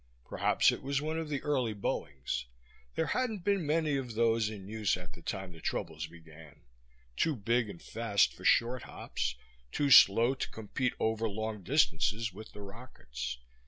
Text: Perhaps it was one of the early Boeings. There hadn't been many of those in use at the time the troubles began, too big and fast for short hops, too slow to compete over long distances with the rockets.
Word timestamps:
Perhaps 0.25 0.71
it 0.71 0.81
was 0.81 0.99
one 0.99 1.19
of 1.19 1.29
the 1.29 1.43
early 1.43 1.73
Boeings. 1.75 2.45
There 2.95 3.05
hadn't 3.05 3.43
been 3.43 3.63
many 3.67 3.97
of 3.97 4.15
those 4.15 4.49
in 4.49 4.67
use 4.67 4.97
at 4.97 5.13
the 5.13 5.21
time 5.21 5.51
the 5.51 5.61
troubles 5.61 6.07
began, 6.07 6.63
too 7.15 7.35
big 7.35 7.69
and 7.69 7.79
fast 7.79 8.33
for 8.33 8.43
short 8.43 8.81
hops, 8.81 9.35
too 9.71 9.91
slow 9.91 10.33
to 10.33 10.49
compete 10.49 10.93
over 10.99 11.29
long 11.29 11.61
distances 11.61 12.33
with 12.33 12.51
the 12.53 12.63
rockets. 12.63 13.37